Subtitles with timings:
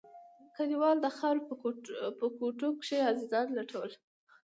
[0.55, 1.45] كليوالو د خاورو
[2.23, 3.91] په کوټو کښې عزيزان لټول.